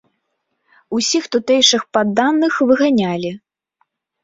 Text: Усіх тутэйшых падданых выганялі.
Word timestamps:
Усіх 0.99 1.23
тутэйшых 1.35 1.85
падданых 1.99 2.53
выганялі. 2.73 3.31